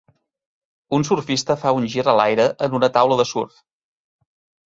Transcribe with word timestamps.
Un 0.97 1.03
surfista 1.09 1.57
fa 1.65 1.73
un 1.81 1.85
gir 1.95 2.03
a 2.13 2.17
l'aire 2.21 2.47
en 2.69 2.79
una 2.79 2.89
taula 2.97 3.19
de 3.21 3.27
surf. 3.35 3.63